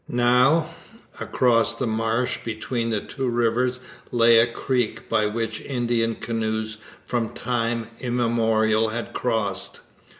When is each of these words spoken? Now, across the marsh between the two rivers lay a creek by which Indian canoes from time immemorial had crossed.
Now, 0.09 0.67
across 1.19 1.75
the 1.75 1.85
marsh 1.85 2.39
between 2.43 2.89
the 2.89 3.01
two 3.01 3.29
rivers 3.29 3.79
lay 4.09 4.39
a 4.39 4.47
creek 4.51 5.07
by 5.07 5.27
which 5.27 5.61
Indian 5.61 6.15
canoes 6.15 6.77
from 7.05 7.35
time 7.35 7.87
immemorial 7.99 8.89
had 8.89 9.13
crossed. 9.13 9.81